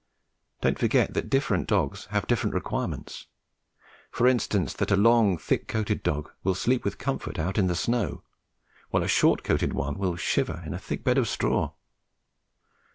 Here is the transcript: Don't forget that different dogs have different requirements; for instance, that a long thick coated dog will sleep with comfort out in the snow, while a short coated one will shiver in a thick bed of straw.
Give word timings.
Don't 0.61 0.79
forget 0.79 1.13
that 1.13 1.29
different 1.29 1.67
dogs 1.67 2.05
have 2.05 2.25
different 2.25 2.55
requirements; 2.55 3.27
for 4.09 4.25
instance, 4.27 4.73
that 4.73 4.89
a 4.89 4.95
long 4.95 5.37
thick 5.37 5.67
coated 5.67 6.01
dog 6.01 6.31
will 6.43 6.55
sleep 6.55 6.83
with 6.83 6.97
comfort 6.97 7.37
out 7.37 7.59
in 7.59 7.67
the 7.67 7.75
snow, 7.75 8.23
while 8.89 9.03
a 9.03 9.07
short 9.07 9.43
coated 9.43 9.73
one 9.73 9.99
will 9.99 10.15
shiver 10.15 10.63
in 10.65 10.73
a 10.73 10.79
thick 10.79 11.03
bed 11.03 11.19
of 11.19 11.27
straw. 11.29 11.73